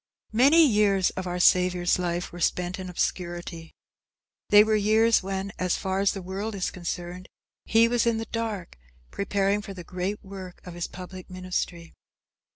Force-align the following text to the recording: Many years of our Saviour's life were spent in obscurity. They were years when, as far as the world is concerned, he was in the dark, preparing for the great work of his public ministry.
Many 0.33 0.65
years 0.65 1.11
of 1.11 1.27
our 1.27 1.39
Saviour's 1.39 1.99
life 1.99 2.31
were 2.31 2.39
spent 2.39 2.79
in 2.79 2.89
obscurity. 2.89 3.75
They 4.49 4.63
were 4.63 4.73
years 4.75 5.21
when, 5.21 5.51
as 5.59 5.77
far 5.77 5.99
as 5.99 6.13
the 6.13 6.23
world 6.23 6.55
is 6.55 6.71
concerned, 6.71 7.29
he 7.65 7.87
was 7.87 8.07
in 8.07 8.17
the 8.17 8.25
dark, 8.25 8.79
preparing 9.11 9.61
for 9.61 9.75
the 9.75 9.83
great 9.83 10.23
work 10.25 10.59
of 10.65 10.73
his 10.73 10.87
public 10.87 11.29
ministry. 11.29 11.93